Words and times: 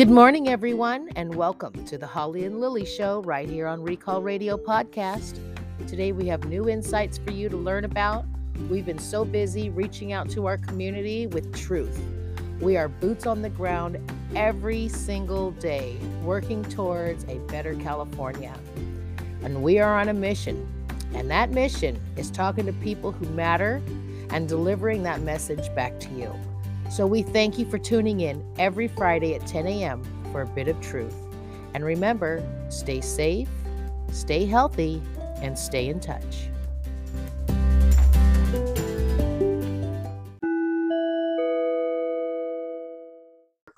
Good 0.00 0.08
morning, 0.08 0.48
everyone, 0.48 1.10
and 1.14 1.34
welcome 1.34 1.84
to 1.84 1.98
the 1.98 2.06
Holly 2.06 2.46
and 2.46 2.58
Lily 2.58 2.86
Show 2.86 3.20
right 3.20 3.46
here 3.46 3.66
on 3.66 3.82
Recall 3.82 4.22
Radio 4.22 4.56
Podcast. 4.56 5.38
Today, 5.86 6.12
we 6.12 6.26
have 6.26 6.46
new 6.46 6.70
insights 6.70 7.18
for 7.18 7.32
you 7.32 7.50
to 7.50 7.56
learn 7.58 7.84
about. 7.84 8.24
We've 8.70 8.86
been 8.86 8.98
so 8.98 9.26
busy 9.26 9.68
reaching 9.68 10.14
out 10.14 10.30
to 10.30 10.46
our 10.46 10.56
community 10.56 11.26
with 11.26 11.54
truth. 11.54 12.02
We 12.62 12.78
are 12.78 12.88
boots 12.88 13.26
on 13.26 13.42
the 13.42 13.50
ground 13.50 13.98
every 14.34 14.88
single 14.88 15.50
day, 15.50 15.98
working 16.22 16.64
towards 16.64 17.24
a 17.24 17.36
better 17.48 17.74
California. 17.74 18.58
And 19.42 19.62
we 19.62 19.80
are 19.80 20.00
on 20.00 20.08
a 20.08 20.14
mission. 20.14 20.66
And 21.12 21.30
that 21.30 21.50
mission 21.50 22.00
is 22.16 22.30
talking 22.30 22.64
to 22.64 22.72
people 22.72 23.12
who 23.12 23.28
matter 23.34 23.82
and 24.30 24.48
delivering 24.48 25.02
that 25.02 25.20
message 25.20 25.68
back 25.74 26.00
to 26.00 26.08
you. 26.14 26.49
So 26.90 27.06
we 27.06 27.22
thank 27.22 27.56
you 27.56 27.64
for 27.70 27.78
tuning 27.78 28.18
in 28.20 28.44
every 28.58 28.88
Friday 28.88 29.36
at 29.36 29.46
10 29.46 29.64
a.m. 29.68 30.02
for 30.32 30.42
a 30.42 30.46
bit 30.46 30.66
of 30.66 30.80
truth. 30.80 31.14
And 31.72 31.84
remember, 31.84 32.42
stay 32.68 33.00
safe, 33.00 33.48
stay 34.10 34.44
healthy, 34.44 35.00
and 35.36 35.56
stay 35.56 35.88
in 35.88 36.00
touch. 36.00 36.48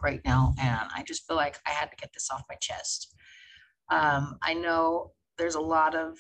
right 0.03 0.21
now, 0.25 0.53
and 0.61 0.91
I 0.97 1.05
just 1.07 1.27
feel 1.29 1.37
like 1.37 1.61
I 1.65 1.71
had 1.71 1.91
to 1.91 1.97
get 1.97 2.13
this 2.13 2.29
off 2.31 2.43
my 2.49 2.57
chest. 2.57 3.15
Um, 3.89 4.37
I 4.43 4.53
know 4.53 5.13
there's 5.39 5.55
a 5.55 5.61
lot 5.61 5.95
of 5.95 6.19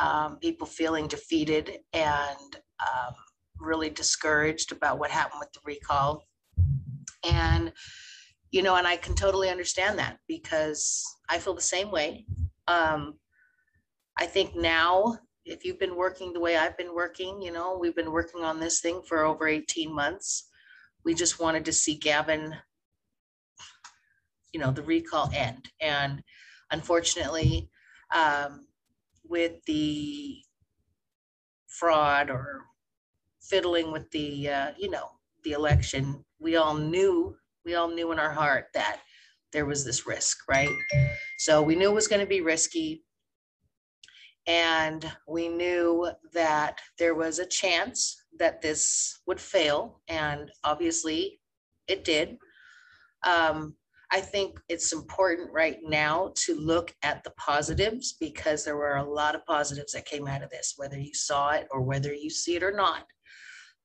um, 0.00 0.38
people 0.38 0.66
feeling 0.66 1.06
defeated 1.06 1.78
and 1.92 2.56
um, 2.80 3.14
really 3.60 3.90
discouraged 3.90 4.72
about 4.72 4.98
what 4.98 5.10
happened 5.10 5.40
with 5.40 5.52
the 5.52 5.60
recall. 5.64 6.24
And, 7.24 7.72
you 8.50 8.62
know, 8.62 8.76
and 8.76 8.86
I 8.86 8.96
can 8.96 9.14
totally 9.14 9.48
understand 9.48 9.98
that 9.98 10.18
because 10.28 11.04
I 11.28 11.38
feel 11.38 11.54
the 11.54 11.62
same 11.62 11.90
way. 11.90 12.26
Um, 12.68 13.14
I 14.18 14.26
think 14.26 14.54
now, 14.54 15.18
if 15.44 15.64
you've 15.64 15.78
been 15.78 15.96
working 15.96 16.32
the 16.32 16.40
way 16.40 16.56
I've 16.56 16.76
been 16.76 16.94
working, 16.94 17.40
you 17.40 17.52
know, 17.52 17.78
we've 17.78 17.94
been 17.94 18.12
working 18.12 18.42
on 18.42 18.58
this 18.58 18.80
thing 18.80 19.02
for 19.06 19.24
over 19.24 19.46
18 19.46 19.94
months. 19.94 20.48
We 21.04 21.14
just 21.14 21.38
wanted 21.38 21.64
to 21.66 21.72
see 21.72 21.94
Gavin, 21.94 22.54
you 24.52 24.58
know, 24.58 24.72
the 24.72 24.82
recall 24.82 25.30
end. 25.32 25.68
And 25.80 26.22
unfortunately, 26.72 27.70
um, 28.14 28.66
with 29.28 29.64
the 29.66 30.38
fraud 31.68 32.30
or 32.30 32.64
fiddling 33.48 33.92
with 33.92 34.10
the, 34.10 34.48
uh, 34.48 34.70
you 34.78 34.90
know, 34.90 35.08
the 35.44 35.52
election, 35.52 36.24
we 36.38 36.56
all 36.56 36.74
knew, 36.74 37.36
we 37.64 37.74
all 37.74 37.88
knew 37.88 38.12
in 38.12 38.18
our 38.18 38.32
heart 38.32 38.66
that 38.74 39.00
there 39.52 39.66
was 39.66 39.84
this 39.84 40.06
risk, 40.06 40.38
right? 40.48 40.74
So 41.38 41.62
we 41.62 41.76
knew 41.76 41.90
it 41.90 41.94
was 41.94 42.08
going 42.08 42.20
to 42.20 42.26
be 42.26 42.40
risky. 42.40 43.04
And 44.46 45.10
we 45.26 45.48
knew 45.48 46.10
that 46.32 46.78
there 46.98 47.14
was 47.14 47.38
a 47.38 47.46
chance 47.46 48.16
that 48.38 48.62
this 48.62 49.20
would 49.26 49.40
fail. 49.40 50.00
And 50.08 50.50
obviously 50.62 51.40
it 51.88 52.04
did. 52.04 52.36
Um, 53.26 53.74
I 54.12 54.20
think 54.20 54.60
it's 54.68 54.92
important 54.92 55.52
right 55.52 55.78
now 55.82 56.32
to 56.44 56.54
look 56.54 56.94
at 57.02 57.24
the 57.24 57.32
positives 57.32 58.16
because 58.20 58.64
there 58.64 58.76
were 58.76 58.96
a 58.96 59.10
lot 59.10 59.34
of 59.34 59.44
positives 59.46 59.92
that 59.92 60.04
came 60.04 60.28
out 60.28 60.44
of 60.44 60.50
this, 60.50 60.74
whether 60.76 60.98
you 60.98 61.12
saw 61.12 61.50
it 61.50 61.66
or 61.72 61.82
whether 61.82 62.14
you 62.14 62.30
see 62.30 62.54
it 62.54 62.62
or 62.62 62.70
not 62.70 63.04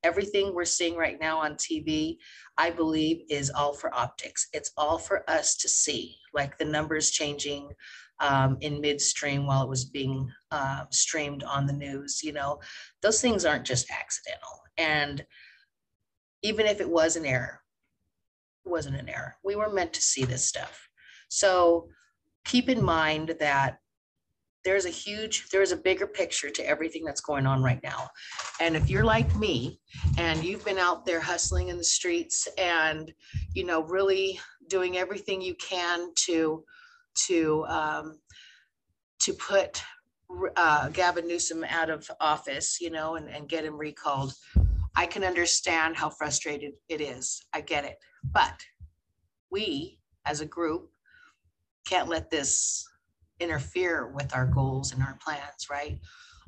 everything 0.02 0.54
we're 0.54 0.64
seeing 0.64 0.96
right 0.96 1.18
now 1.20 1.38
on 1.38 1.54
TV, 1.54 2.16
I 2.58 2.70
believe 2.70 3.22
is 3.28 3.50
all 3.50 3.72
for 3.72 3.94
optics. 3.94 4.48
It's 4.52 4.72
all 4.76 4.98
for 4.98 5.28
us 5.30 5.56
to 5.56 5.68
see, 5.68 6.16
like 6.34 6.58
the 6.58 6.64
numbers 6.64 7.10
changing 7.10 7.70
um, 8.20 8.56
in 8.60 8.80
midstream 8.80 9.46
while 9.46 9.62
it 9.62 9.68
was 9.68 9.84
being 9.84 10.30
uh, 10.50 10.84
streamed 10.90 11.42
on 11.42 11.66
the 11.66 11.72
news. 11.72 12.22
You 12.22 12.32
know, 12.32 12.60
those 13.02 13.20
things 13.20 13.44
aren't 13.44 13.66
just 13.66 13.90
accidental. 13.90 14.62
And 14.78 15.24
even 16.42 16.66
if 16.66 16.80
it 16.80 16.88
was 16.88 17.16
an 17.16 17.26
error, 17.26 17.60
it 18.64 18.68
wasn't 18.68 18.96
an 18.96 19.08
error. 19.08 19.36
We 19.44 19.56
were 19.56 19.72
meant 19.72 19.92
to 19.94 20.02
see 20.02 20.24
this 20.24 20.46
stuff. 20.46 20.88
So 21.28 21.88
keep 22.44 22.68
in 22.68 22.82
mind 22.82 23.36
that 23.40 23.78
there's 24.64 24.84
a 24.84 24.90
huge 24.90 25.48
there's 25.50 25.72
a 25.72 25.76
bigger 25.76 26.06
picture 26.06 26.50
to 26.50 26.66
everything 26.66 27.04
that's 27.04 27.20
going 27.20 27.46
on 27.46 27.62
right 27.62 27.82
now 27.82 28.08
and 28.60 28.76
if 28.76 28.88
you're 28.88 29.04
like 29.04 29.34
me 29.36 29.80
and 30.18 30.44
you've 30.44 30.64
been 30.64 30.78
out 30.78 31.04
there 31.04 31.20
hustling 31.20 31.68
in 31.68 31.76
the 31.76 31.84
streets 31.84 32.48
and 32.58 33.12
you 33.54 33.64
know 33.64 33.82
really 33.84 34.38
doing 34.68 34.96
everything 34.96 35.40
you 35.40 35.54
can 35.56 36.08
to 36.14 36.64
to 37.14 37.64
um, 37.66 38.18
to 39.20 39.32
put 39.34 39.82
uh, 40.56 40.88
Gavin 40.88 41.28
Newsom 41.28 41.64
out 41.68 41.90
of 41.90 42.10
office, 42.20 42.80
you 42.80 42.90
know, 42.90 43.16
and, 43.16 43.28
and 43.28 43.48
get 43.48 43.64
him 43.64 43.76
recalled. 43.76 44.34
I 44.96 45.06
can 45.06 45.24
understand 45.24 45.96
how 45.96 46.10
frustrated 46.10 46.72
it 46.88 47.00
is. 47.00 47.44
I 47.52 47.60
get 47.60 47.84
it. 47.84 47.96
But 48.32 48.60
we 49.50 49.98
as 50.26 50.40
a 50.40 50.46
group 50.46 50.90
can't 51.86 52.08
let 52.08 52.30
this 52.30 52.84
interfere 53.42 54.12
with 54.14 54.34
our 54.34 54.46
goals 54.46 54.92
and 54.92 55.02
our 55.02 55.18
plans, 55.24 55.68
right? 55.70 55.98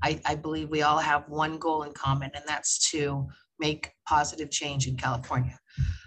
I, 0.02 0.20
I 0.24 0.34
believe 0.34 0.70
we 0.70 0.82
all 0.82 0.98
have 0.98 1.28
one 1.28 1.58
goal 1.58 1.82
in 1.82 1.92
common, 1.92 2.30
and 2.34 2.44
that's 2.46 2.90
to 2.90 3.26
make 3.58 3.90
positive 4.06 4.50
change 4.50 4.86
in 4.86 4.96
California. 4.96 5.58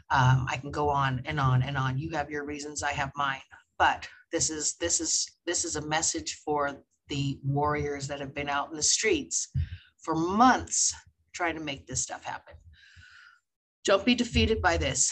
Um, 0.09 0.45
I 0.49 0.57
can 0.57 0.71
go 0.71 0.89
on 0.89 1.21
and 1.25 1.39
on 1.39 1.63
and 1.63 1.77
on. 1.77 1.97
You 1.97 2.11
have 2.11 2.29
your 2.29 2.45
reasons, 2.45 2.83
I 2.83 2.91
have 2.91 3.11
mine. 3.15 3.41
But 3.77 4.07
this 4.31 4.49
is 4.49 4.75
this 4.79 4.99
is 4.99 5.29
this 5.45 5.65
is 5.65 5.75
a 5.75 5.87
message 5.87 6.41
for 6.45 6.83
the 7.09 7.39
warriors 7.43 8.07
that 8.07 8.19
have 8.19 8.33
been 8.33 8.49
out 8.49 8.69
in 8.69 8.75
the 8.75 8.83
streets 8.83 9.49
for 9.97 10.15
months 10.15 10.93
trying 11.33 11.55
to 11.55 11.61
make 11.61 11.87
this 11.87 12.01
stuff 12.01 12.23
happen. 12.23 12.55
Don't 13.85 14.05
be 14.05 14.15
defeated 14.15 14.61
by 14.61 14.77
this. 14.77 15.11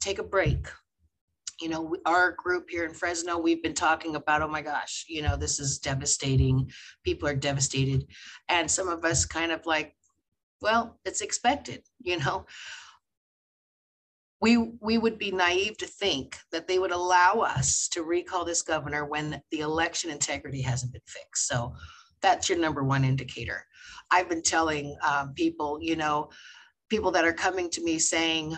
Take 0.00 0.18
a 0.18 0.22
break 0.22 0.68
you 1.60 1.68
know, 1.68 1.96
our 2.04 2.32
group 2.32 2.68
here 2.68 2.84
in 2.84 2.92
Fresno, 2.92 3.38
we've 3.38 3.62
been 3.62 3.74
talking 3.74 4.16
about, 4.16 4.42
oh 4.42 4.48
my 4.48 4.62
gosh, 4.62 5.04
you 5.08 5.22
know, 5.22 5.36
this 5.36 5.58
is 5.58 5.78
devastating. 5.78 6.70
People 7.04 7.28
are 7.28 7.34
devastated. 7.34 8.06
And 8.48 8.70
some 8.70 8.88
of 8.88 9.04
us 9.04 9.24
kind 9.24 9.52
of 9.52 9.64
like, 9.64 9.94
well, 10.60 10.98
it's 11.04 11.20
expected, 11.20 11.82
you 12.00 12.18
know. 12.18 12.46
We, 14.40 14.58
we 14.80 14.98
would 14.98 15.18
be 15.18 15.30
naive 15.30 15.78
to 15.78 15.86
think 15.86 16.36
that 16.52 16.68
they 16.68 16.78
would 16.78 16.92
allow 16.92 17.40
us 17.40 17.88
to 17.92 18.02
recall 18.02 18.44
this 18.44 18.60
governor 18.60 19.06
when 19.06 19.40
the 19.50 19.60
election 19.60 20.10
integrity 20.10 20.60
hasn't 20.60 20.92
been 20.92 21.00
fixed. 21.06 21.48
So 21.48 21.74
that's 22.20 22.48
your 22.48 22.58
number 22.58 22.84
one 22.84 23.02
indicator. 23.02 23.64
I've 24.10 24.28
been 24.28 24.42
telling 24.42 24.94
um, 25.06 25.32
people, 25.32 25.78
you 25.80 25.96
know, 25.96 26.28
people 26.90 27.10
that 27.12 27.24
are 27.24 27.32
coming 27.32 27.70
to 27.70 27.82
me 27.82 27.98
saying, 27.98 28.56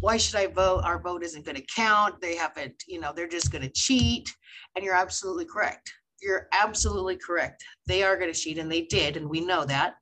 why 0.00 0.16
should 0.16 0.36
I 0.36 0.46
vote? 0.46 0.82
Our 0.84 1.00
vote 1.00 1.22
isn't 1.22 1.44
going 1.44 1.56
to 1.56 1.66
count. 1.74 2.20
They 2.20 2.36
haven't, 2.36 2.82
you 2.86 3.00
know, 3.00 3.12
they're 3.14 3.28
just 3.28 3.50
going 3.50 3.62
to 3.62 3.70
cheat. 3.70 4.32
And 4.76 4.84
you're 4.84 4.94
absolutely 4.94 5.46
correct. 5.46 5.92
You're 6.20 6.48
absolutely 6.52 7.16
correct. 7.16 7.64
They 7.86 8.02
are 8.02 8.16
going 8.16 8.32
to 8.32 8.38
cheat 8.38 8.58
and 8.58 8.70
they 8.70 8.82
did. 8.82 9.16
And 9.16 9.28
we 9.28 9.40
know 9.40 9.64
that. 9.64 9.94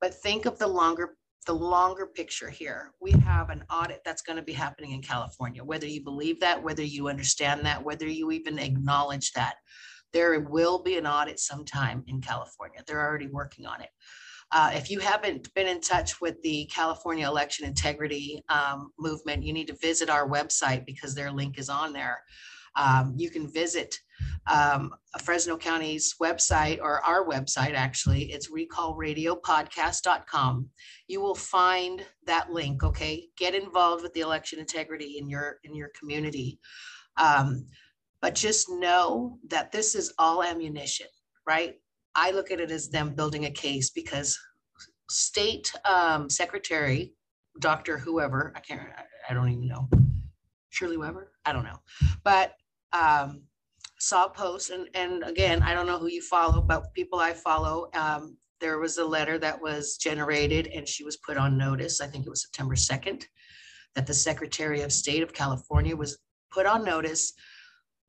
But 0.00 0.14
think 0.14 0.46
of 0.46 0.58
the 0.58 0.66
longer 0.66 1.16
the 1.46 1.52
longer 1.54 2.06
picture 2.06 2.50
here. 2.50 2.92
We 3.00 3.12
have 3.12 3.48
an 3.50 3.64
audit 3.70 4.02
that's 4.04 4.22
going 4.22 4.36
to 4.36 4.42
be 4.42 4.52
happening 4.52 4.92
in 4.92 5.00
California, 5.00 5.64
whether 5.64 5.86
you 5.86 6.04
believe 6.04 6.38
that, 6.40 6.62
whether 6.62 6.82
you 6.82 7.08
understand 7.08 7.64
that, 7.64 7.82
whether 7.82 8.06
you 8.06 8.30
even 8.30 8.58
acknowledge 8.58 9.32
that. 9.32 9.54
There 10.12 10.38
will 10.40 10.82
be 10.82 10.98
an 10.98 11.06
audit 11.06 11.40
sometime 11.40 12.04
in 12.08 12.20
California. 12.20 12.82
They're 12.86 13.04
already 13.04 13.28
working 13.28 13.64
on 13.64 13.80
it. 13.80 13.88
Uh, 14.52 14.72
if 14.74 14.90
you 14.90 14.98
haven't 14.98 15.52
been 15.54 15.68
in 15.68 15.80
touch 15.80 16.20
with 16.20 16.40
the 16.42 16.68
California 16.74 17.26
Election 17.26 17.66
Integrity 17.66 18.42
um, 18.48 18.90
Movement, 18.98 19.44
you 19.44 19.52
need 19.52 19.68
to 19.68 19.76
visit 19.76 20.10
our 20.10 20.28
website 20.28 20.84
because 20.86 21.14
their 21.14 21.30
link 21.30 21.58
is 21.58 21.68
on 21.68 21.92
there. 21.92 22.18
Um, 22.76 23.14
you 23.16 23.30
can 23.30 23.52
visit 23.52 23.98
um, 24.50 24.94
Fresno 25.22 25.56
County's 25.56 26.16
website 26.20 26.80
or 26.80 27.00
our 27.04 27.24
website, 27.26 27.74
actually. 27.74 28.32
It's 28.32 28.50
recallradiopodcast.com. 28.50 30.68
You 31.08 31.20
will 31.20 31.34
find 31.34 32.06
that 32.26 32.52
link. 32.52 32.84
Okay, 32.84 33.26
get 33.36 33.54
involved 33.54 34.02
with 34.02 34.14
the 34.14 34.20
election 34.20 34.58
integrity 34.58 35.18
in 35.18 35.28
your 35.28 35.58
in 35.64 35.74
your 35.74 35.90
community. 35.98 36.58
Um, 37.16 37.66
but 38.22 38.34
just 38.34 38.70
know 38.70 39.38
that 39.48 39.72
this 39.72 39.94
is 39.94 40.12
all 40.18 40.42
ammunition, 40.42 41.06
right? 41.46 41.76
I 42.14 42.30
look 42.32 42.50
at 42.50 42.60
it 42.60 42.70
as 42.70 42.88
them 42.88 43.14
building 43.14 43.44
a 43.44 43.50
case 43.50 43.90
because 43.90 44.38
state 45.10 45.72
um, 45.84 46.28
secretary, 46.28 47.12
Dr. 47.60 47.98
Whoever, 47.98 48.52
I 48.56 48.60
can't, 48.60 48.80
I 49.28 49.34
don't 49.34 49.48
even 49.50 49.68
know, 49.68 49.88
Shirley 50.70 50.96
Weber, 50.96 51.32
I 51.44 51.52
don't 51.52 51.64
know, 51.64 51.80
but 52.24 52.54
um, 52.92 53.42
saw 53.98 54.26
a 54.26 54.30
post 54.30 54.70
and, 54.70 54.88
and 54.94 55.22
again, 55.24 55.62
I 55.62 55.74
don't 55.74 55.86
know 55.86 55.98
who 55.98 56.08
you 56.08 56.22
follow, 56.22 56.62
but 56.62 56.92
people 56.94 57.18
I 57.18 57.32
follow, 57.32 57.90
um, 57.94 58.36
there 58.60 58.78
was 58.78 58.98
a 58.98 59.04
letter 59.04 59.38
that 59.38 59.60
was 59.60 59.96
generated 59.96 60.68
and 60.68 60.86
she 60.86 61.04
was 61.04 61.16
put 61.18 61.36
on 61.36 61.56
notice, 61.56 62.00
I 62.00 62.06
think 62.06 62.26
it 62.26 62.30
was 62.30 62.42
September 62.42 62.74
2nd, 62.74 63.24
that 63.94 64.06
the 64.06 64.14
Secretary 64.14 64.82
of 64.82 64.92
State 64.92 65.22
of 65.22 65.32
California 65.32 65.96
was 65.96 66.18
put 66.50 66.66
on 66.66 66.84
notice 66.84 67.32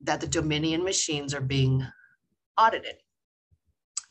that 0.01 0.21
the 0.21 0.27
Dominion 0.27 0.83
machines 0.83 1.33
are 1.33 1.41
being 1.41 1.85
audited. 2.57 2.95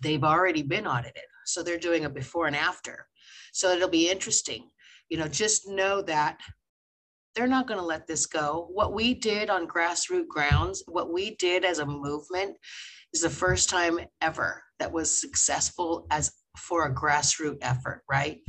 They've 0.02 0.24
already 0.24 0.62
been 0.62 0.86
audited. 0.86 1.24
So 1.46 1.62
they're 1.62 1.78
doing 1.78 2.04
a 2.04 2.10
before 2.10 2.46
and 2.46 2.56
after. 2.56 3.06
So 3.52 3.70
it'll 3.70 3.88
be 3.88 4.10
interesting. 4.10 4.70
You 5.08 5.18
know, 5.18 5.28
just 5.28 5.68
know 5.68 6.02
that 6.02 6.38
they're 7.34 7.46
not 7.46 7.66
going 7.66 7.78
to 7.80 7.86
let 7.86 8.06
this 8.06 8.26
go. 8.26 8.68
What 8.72 8.92
we 8.92 9.14
did 9.14 9.50
on 9.50 9.66
grassroots 9.66 10.28
grounds, 10.28 10.82
what 10.86 11.12
we 11.12 11.36
did 11.36 11.64
as 11.64 11.78
a 11.78 11.86
movement 11.86 12.56
is 13.12 13.22
the 13.22 13.30
first 13.30 13.68
time 13.68 14.00
ever 14.20 14.62
that 14.78 14.92
was 14.92 15.20
successful 15.20 16.06
as 16.10 16.32
for 16.56 16.86
a 16.86 16.94
grassroots 16.94 17.58
effort, 17.62 18.02
right? 18.10 18.40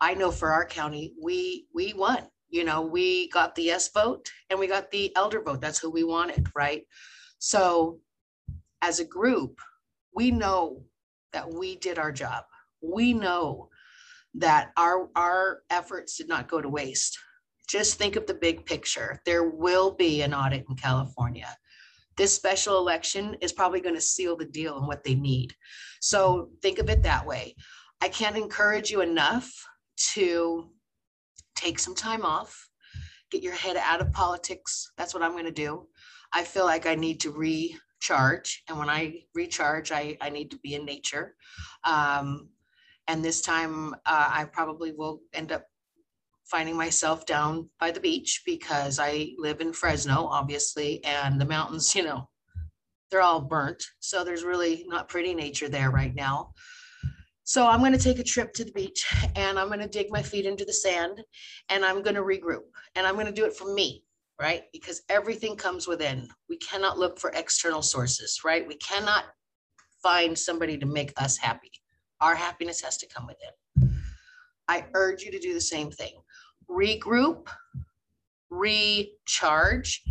I 0.00 0.14
know 0.14 0.30
for 0.30 0.52
our 0.52 0.66
county, 0.66 1.14
we 1.22 1.66
we 1.74 1.94
won. 1.94 2.24
You 2.48 2.64
know, 2.64 2.82
we 2.82 3.28
got 3.30 3.54
the 3.54 3.62
yes 3.62 3.90
vote 3.92 4.30
and 4.50 4.58
we 4.58 4.66
got 4.66 4.90
the 4.90 5.14
elder 5.16 5.42
vote. 5.42 5.60
That's 5.60 5.78
who 5.78 5.90
we 5.90 6.04
wanted, 6.04 6.46
right? 6.54 6.82
So 7.38 8.00
as 8.82 9.00
a 9.00 9.04
group, 9.04 9.60
we 10.16 10.30
know 10.30 10.82
that 11.32 11.52
we 11.52 11.76
did 11.76 11.98
our 11.98 12.10
job. 12.10 12.44
We 12.80 13.12
know 13.12 13.68
that 14.34 14.72
our 14.76 15.08
our 15.14 15.60
efforts 15.70 16.16
did 16.16 16.28
not 16.28 16.48
go 16.48 16.60
to 16.60 16.68
waste. 16.68 17.18
Just 17.68 17.98
think 17.98 18.16
of 18.16 18.26
the 18.26 18.34
big 18.34 18.64
picture. 18.64 19.20
There 19.26 19.50
will 19.50 19.94
be 19.94 20.22
an 20.22 20.34
audit 20.34 20.64
in 20.68 20.76
California. 20.76 21.54
This 22.16 22.34
special 22.34 22.78
election 22.78 23.36
is 23.42 23.52
probably 23.52 23.80
going 23.80 23.94
to 23.94 24.00
seal 24.00 24.36
the 24.36 24.46
deal 24.46 24.78
and 24.78 24.86
what 24.86 25.04
they 25.04 25.14
need. 25.14 25.54
So 26.00 26.50
think 26.62 26.78
of 26.78 26.88
it 26.88 27.02
that 27.02 27.26
way. 27.26 27.54
I 28.00 28.08
can't 28.08 28.36
encourage 28.36 28.90
you 28.90 29.02
enough 29.02 29.50
to 30.14 30.70
take 31.56 31.78
some 31.78 31.94
time 31.94 32.24
off, 32.24 32.68
get 33.30 33.42
your 33.42 33.54
head 33.54 33.76
out 33.76 34.00
of 34.00 34.12
politics. 34.12 34.92
That's 34.96 35.12
what 35.12 35.22
I'm 35.22 35.32
going 35.32 35.44
to 35.44 35.50
do. 35.50 35.88
I 36.32 36.44
feel 36.44 36.64
like 36.64 36.86
I 36.86 36.94
need 36.94 37.20
to 37.20 37.30
recharge. 38.06 38.62
And 38.68 38.78
when 38.78 38.88
I 38.88 39.22
recharge, 39.34 39.92
I, 39.92 40.16
I 40.20 40.30
need 40.30 40.50
to 40.50 40.58
be 40.58 40.74
in 40.74 40.84
nature. 40.84 41.34
Um, 41.84 42.48
and 43.08 43.24
this 43.24 43.40
time, 43.40 43.94
uh, 44.06 44.30
I 44.32 44.44
probably 44.44 44.92
will 44.92 45.20
end 45.32 45.52
up 45.52 45.64
finding 46.44 46.76
myself 46.76 47.26
down 47.26 47.68
by 47.80 47.90
the 47.90 48.00
beach 48.00 48.42
because 48.46 48.98
I 49.00 49.30
live 49.38 49.60
in 49.60 49.72
Fresno, 49.72 50.26
obviously, 50.26 51.02
and 51.04 51.40
the 51.40 51.44
mountains, 51.44 51.94
you 51.94 52.04
know, 52.04 52.28
they're 53.10 53.22
all 53.22 53.40
burnt. 53.40 53.82
So 54.00 54.24
there's 54.24 54.44
really 54.44 54.84
not 54.88 55.08
pretty 55.08 55.34
nature 55.34 55.68
there 55.68 55.90
right 55.90 56.14
now. 56.14 56.52
So 57.44 57.66
I'm 57.66 57.78
going 57.78 57.92
to 57.92 57.98
take 57.98 58.18
a 58.18 58.24
trip 58.24 58.52
to 58.54 58.64
the 58.64 58.72
beach 58.72 59.06
and 59.36 59.56
I'm 59.56 59.68
going 59.68 59.80
to 59.80 59.88
dig 59.88 60.10
my 60.10 60.22
feet 60.22 60.46
into 60.46 60.64
the 60.64 60.72
sand 60.72 61.22
and 61.68 61.84
I'm 61.84 62.02
going 62.02 62.16
to 62.16 62.22
regroup 62.22 62.64
and 62.96 63.06
I'm 63.06 63.14
going 63.14 63.26
to 63.26 63.32
do 63.32 63.44
it 63.44 63.56
for 63.56 63.72
me, 63.72 64.02
right? 64.40 64.64
Because 64.72 65.02
everything 65.08 65.56
comes 65.56 65.86
within. 65.86 66.28
We 66.48 66.58
cannot 66.58 66.98
look 66.98 67.18
for 67.18 67.30
external 67.30 67.82
sources, 67.82 68.40
right? 68.44 68.66
We 68.66 68.76
cannot 68.76 69.24
find 70.02 70.38
somebody 70.38 70.76
to 70.78 70.86
make 70.86 71.12
us 71.16 71.36
happy. 71.36 71.70
Our 72.20 72.34
happiness 72.34 72.80
has 72.82 72.96
to 72.98 73.08
come 73.08 73.26
within. 73.26 73.92
I 74.68 74.86
urge 74.94 75.22
you 75.22 75.30
to 75.30 75.38
do 75.38 75.54
the 75.54 75.60
same 75.60 75.90
thing 75.90 76.12
regroup, 76.68 77.46
recharge, 78.50 80.02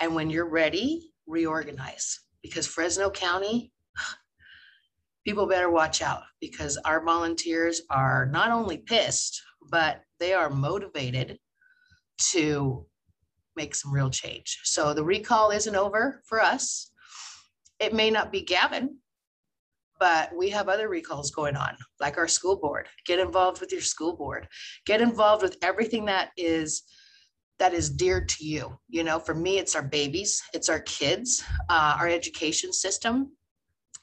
and 0.00 0.14
when 0.14 0.30
you're 0.30 0.48
ready, 0.48 1.12
reorganize. 1.26 2.20
Because 2.42 2.66
Fresno 2.66 3.10
County, 3.10 3.72
people 5.26 5.46
better 5.46 5.70
watch 5.70 6.02
out 6.02 6.22
because 6.40 6.76
our 6.84 7.04
volunteers 7.04 7.82
are 7.90 8.26
not 8.26 8.50
only 8.50 8.78
pissed, 8.78 9.40
but 9.70 10.02
they 10.18 10.32
are 10.32 10.50
motivated 10.50 11.38
to 12.32 12.86
make 13.56 13.74
some 13.74 13.92
real 13.92 14.10
change. 14.10 14.60
So 14.64 14.94
the 14.94 15.04
recall 15.04 15.50
isn't 15.50 15.76
over 15.76 16.22
for 16.24 16.40
us. 16.40 16.90
It 17.78 17.92
may 17.92 18.10
not 18.10 18.32
be 18.32 18.42
Gavin, 18.42 18.98
but 19.98 20.34
we 20.36 20.50
have 20.50 20.68
other 20.68 20.88
recalls 20.88 21.30
going 21.30 21.56
on, 21.56 21.76
like 22.00 22.18
our 22.18 22.28
school 22.28 22.56
board. 22.56 22.88
Get 23.06 23.18
involved 23.18 23.60
with 23.60 23.72
your 23.72 23.80
school 23.80 24.16
board. 24.16 24.48
Get 24.86 25.00
involved 25.00 25.42
with 25.42 25.56
everything 25.62 26.04
that 26.06 26.30
is 26.36 26.82
that 27.58 27.72
is 27.72 27.88
dear 27.88 28.24
to 28.24 28.44
you. 28.44 28.76
You 28.88 29.04
know, 29.04 29.20
for 29.20 29.34
me, 29.34 29.58
it's 29.58 29.76
our 29.76 29.82
babies, 29.82 30.42
it's 30.52 30.68
our 30.68 30.80
kids, 30.80 31.44
uh, 31.70 31.96
our 31.98 32.08
education 32.08 32.72
system. 32.72 33.30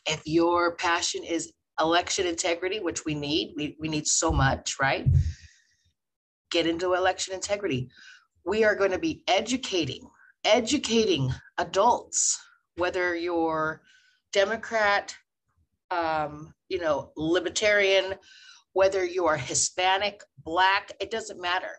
If 0.05 0.21
your 0.25 0.75
passion 0.77 1.25
is 1.25 1.51
election 1.79 2.25
integrity, 2.25 2.79
which 2.79 3.03
we 3.03 3.13
need, 3.13 3.53
we, 3.57 3.75
we 3.79 3.89
need 3.89 4.07
so 4.07 4.31
much, 4.31 4.79
right? 4.79 5.05
Get 6.51 6.67
into 6.67 6.93
election 6.93 7.33
integrity. 7.33 7.89
We 8.45 8.63
are 8.63 8.75
going 8.75 8.91
to 8.91 8.99
be 8.99 9.23
educating, 9.27 10.07
educating 10.43 11.31
adults, 11.57 12.39
whether 12.75 13.15
you're 13.15 13.81
Democrat, 14.31 15.15
um, 15.91 16.53
you 16.69 16.79
know, 16.79 17.11
libertarian, 17.17 18.15
whether 18.73 19.03
you 19.05 19.25
are 19.25 19.37
Hispanic, 19.37 20.21
Black, 20.43 20.91
it 20.99 21.11
doesn't 21.11 21.41
matter. 21.41 21.71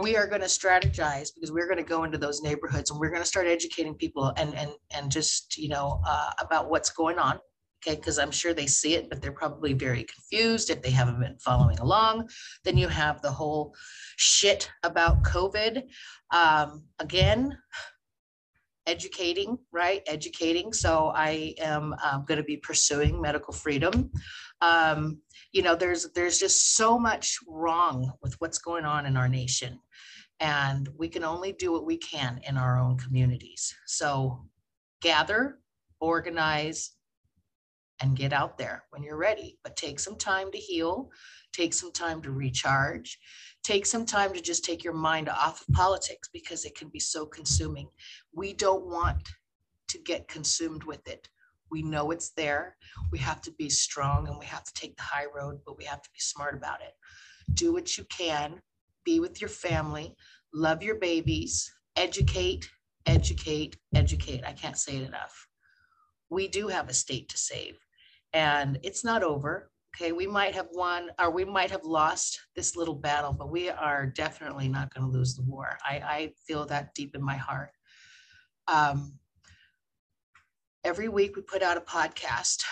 We 0.00 0.16
are 0.16 0.26
going 0.26 0.40
to 0.40 0.46
strategize 0.46 1.28
because 1.34 1.52
we're 1.52 1.66
going 1.66 1.78
to 1.78 1.84
go 1.84 2.04
into 2.04 2.18
those 2.18 2.42
neighborhoods 2.42 2.90
and 2.90 2.98
we're 2.98 3.10
going 3.10 3.22
to 3.22 3.28
start 3.28 3.46
educating 3.46 3.94
people 3.94 4.32
and 4.36 4.54
and 4.54 4.72
and 4.92 5.10
just 5.10 5.56
you 5.56 5.68
know 5.68 6.00
uh, 6.04 6.30
about 6.40 6.68
what's 6.68 6.90
going 6.90 7.18
on. 7.18 7.38
Okay, 7.86 7.96
because 7.96 8.18
I'm 8.18 8.30
sure 8.30 8.54
they 8.54 8.66
see 8.66 8.94
it, 8.94 9.10
but 9.10 9.20
they're 9.20 9.32
probably 9.32 9.74
very 9.74 10.04
confused 10.04 10.70
if 10.70 10.80
they 10.80 10.90
haven't 10.90 11.20
been 11.20 11.36
following 11.38 11.78
along. 11.80 12.30
Then 12.64 12.78
you 12.78 12.88
have 12.88 13.20
the 13.20 13.30
whole 13.30 13.74
shit 14.16 14.70
about 14.84 15.22
COVID. 15.22 15.82
Um, 16.32 16.84
again, 16.98 17.58
educating, 18.86 19.58
right? 19.70 20.02
Educating. 20.06 20.72
So 20.72 21.12
I 21.14 21.54
am 21.58 21.94
um, 22.02 22.24
going 22.26 22.38
to 22.38 22.44
be 22.44 22.56
pursuing 22.56 23.20
medical 23.20 23.52
freedom. 23.52 24.10
Um, 24.60 25.20
you 25.52 25.62
know, 25.62 25.74
there's 25.74 26.10
there's 26.14 26.38
just 26.38 26.76
so 26.76 26.98
much 26.98 27.36
wrong 27.46 28.12
with 28.22 28.34
what's 28.40 28.58
going 28.58 28.84
on 28.86 29.04
in 29.04 29.16
our 29.16 29.28
nation, 29.28 29.78
and 30.40 30.88
we 30.96 31.08
can 31.08 31.22
only 31.22 31.52
do 31.52 31.70
what 31.70 31.84
we 31.84 31.98
can 31.98 32.40
in 32.48 32.56
our 32.56 32.78
own 32.78 32.96
communities. 32.96 33.74
So 33.86 34.46
gather, 35.02 35.58
organize, 36.00 36.92
and 38.00 38.16
get 38.16 38.32
out 38.32 38.58
there 38.58 38.84
when 38.90 39.02
you're 39.02 39.16
ready. 39.16 39.58
But 39.62 39.76
take 39.76 40.00
some 40.00 40.16
time 40.16 40.50
to 40.52 40.58
heal. 40.58 41.10
Take 41.52 41.74
some 41.74 41.92
time 41.92 42.20
to 42.22 42.30
recharge 42.30 43.18
take 43.64 43.86
some 43.86 44.04
time 44.04 44.32
to 44.34 44.40
just 44.40 44.64
take 44.64 44.84
your 44.84 44.92
mind 44.92 45.28
off 45.28 45.62
of 45.66 45.74
politics 45.74 46.28
because 46.32 46.64
it 46.64 46.76
can 46.76 46.88
be 46.88 47.00
so 47.00 47.24
consuming. 47.26 47.88
We 48.32 48.52
don't 48.52 48.86
want 48.86 49.30
to 49.88 49.98
get 49.98 50.28
consumed 50.28 50.84
with 50.84 51.08
it. 51.08 51.28
We 51.70 51.82
know 51.82 52.10
it's 52.10 52.30
there. 52.30 52.76
We 53.10 53.18
have 53.18 53.40
to 53.42 53.50
be 53.52 53.70
strong 53.70 54.28
and 54.28 54.38
we 54.38 54.44
have 54.44 54.64
to 54.64 54.74
take 54.74 54.96
the 54.96 55.02
high 55.02 55.26
road, 55.34 55.60
but 55.64 55.78
we 55.78 55.84
have 55.84 56.02
to 56.02 56.10
be 56.10 56.20
smart 56.20 56.54
about 56.54 56.82
it. 56.82 56.92
Do 57.54 57.72
what 57.72 57.96
you 57.96 58.04
can, 58.04 58.60
be 59.04 59.18
with 59.18 59.40
your 59.40 59.50
family, 59.50 60.14
love 60.52 60.82
your 60.82 60.96
babies, 60.96 61.72
educate, 61.96 62.68
educate, 63.06 63.76
educate. 63.94 64.44
I 64.46 64.52
can't 64.52 64.78
say 64.78 64.96
it 64.98 65.08
enough. 65.08 65.48
We 66.34 66.48
do 66.48 66.68
have 66.68 66.88
a 66.88 66.94
state 66.94 67.28
to 67.30 67.38
save, 67.38 67.78
and 68.32 68.78
it's 68.82 69.04
not 69.04 69.22
over 69.22 69.70
okay, 69.94 70.10
we 70.10 70.26
might 70.26 70.56
have 70.56 70.66
won 70.72 71.08
or 71.20 71.30
we 71.30 71.44
might 71.44 71.70
have 71.70 71.84
lost 71.84 72.40
this 72.56 72.74
little 72.74 72.96
battle, 72.96 73.32
but 73.32 73.48
we 73.48 73.70
are 73.70 74.06
definitely 74.06 74.68
not 74.68 74.92
going 74.92 75.06
to 75.06 75.18
lose 75.18 75.36
the 75.36 75.42
war. 75.42 75.78
I, 75.84 75.94
I 75.94 76.32
feel 76.48 76.66
that 76.66 76.94
deep 76.94 77.14
in 77.14 77.22
my 77.22 77.36
heart. 77.36 77.70
Um, 78.66 79.20
every 80.82 81.08
week 81.08 81.36
we 81.36 81.42
put 81.42 81.62
out 81.62 81.76
a 81.76 81.80
podcast. 81.80 82.64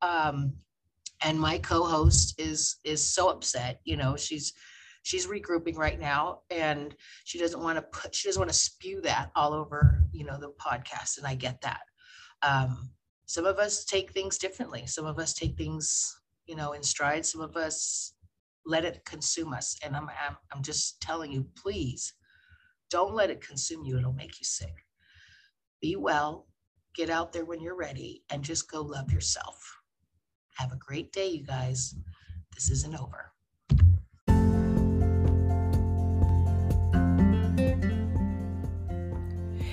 Um, 0.00 0.54
and 1.24 1.38
my 1.38 1.58
co-host 1.58 2.34
is 2.38 2.76
is 2.84 3.02
so 3.02 3.28
upset 3.28 3.80
you 3.84 3.96
know 3.96 4.16
she's 4.16 4.52
she's 5.04 5.26
regrouping 5.26 5.76
right 5.76 6.00
now 6.00 6.40
and 6.50 6.94
she 7.24 7.38
doesn't 7.38 7.62
want 7.62 7.76
to 7.76 7.82
put 7.82 8.14
she 8.14 8.28
doesn't 8.28 8.40
want 8.40 8.50
to 8.50 8.56
spew 8.56 9.00
that 9.00 9.30
all 9.36 9.52
over 9.52 10.02
you 10.12 10.24
know 10.24 10.38
the 10.38 10.52
podcast 10.60 11.18
and 11.18 11.26
i 11.26 11.34
get 11.34 11.60
that 11.60 11.80
um, 12.42 12.90
some 13.26 13.46
of 13.46 13.58
us 13.58 13.84
take 13.84 14.12
things 14.12 14.38
differently 14.38 14.86
some 14.86 15.06
of 15.06 15.18
us 15.18 15.32
take 15.34 15.56
things 15.56 16.22
you 16.46 16.56
know, 16.56 16.72
in 16.72 16.82
stride. 16.82 17.24
Some 17.24 17.40
of 17.40 17.56
us 17.56 18.14
let 18.66 18.84
it 18.84 19.04
consume 19.04 19.52
us. 19.52 19.76
And 19.84 19.96
I'm, 19.96 20.08
I'm, 20.08 20.36
I'm 20.52 20.62
just 20.62 21.00
telling 21.00 21.32
you, 21.32 21.46
please 21.56 22.14
don't 22.90 23.14
let 23.14 23.30
it 23.30 23.40
consume 23.46 23.84
you. 23.84 23.98
It'll 23.98 24.12
make 24.12 24.38
you 24.38 24.44
sick. 24.44 24.84
Be 25.80 25.96
well, 25.96 26.46
get 26.94 27.10
out 27.10 27.32
there 27.32 27.44
when 27.44 27.60
you're 27.60 27.76
ready, 27.76 28.22
and 28.30 28.44
just 28.44 28.70
go 28.70 28.82
love 28.82 29.10
yourself. 29.10 29.78
Have 30.56 30.72
a 30.72 30.76
great 30.76 31.12
day, 31.12 31.28
you 31.28 31.44
guys. 31.44 31.94
This 32.54 32.70
isn't 32.70 32.94
over. 32.94 33.31